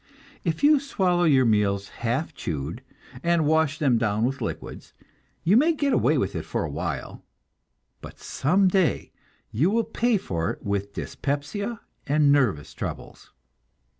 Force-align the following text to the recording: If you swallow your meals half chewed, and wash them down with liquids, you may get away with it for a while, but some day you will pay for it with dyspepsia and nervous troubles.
If 0.43 0.63
you 0.63 0.79
swallow 0.79 1.25
your 1.25 1.45
meals 1.45 1.89
half 1.89 2.33
chewed, 2.33 2.81
and 3.21 3.45
wash 3.45 3.77
them 3.77 3.99
down 3.99 4.25
with 4.25 4.41
liquids, 4.41 4.93
you 5.43 5.55
may 5.55 5.73
get 5.73 5.93
away 5.93 6.17
with 6.17 6.33
it 6.35 6.43
for 6.43 6.63
a 6.63 6.71
while, 6.71 7.23
but 8.01 8.17
some 8.17 8.67
day 8.67 9.11
you 9.51 9.69
will 9.69 9.83
pay 9.83 10.17
for 10.17 10.49
it 10.49 10.63
with 10.63 10.93
dyspepsia 10.95 11.81
and 12.07 12.31
nervous 12.31 12.73
troubles. 12.73 13.29